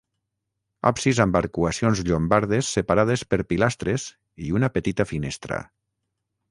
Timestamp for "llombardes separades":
2.07-3.25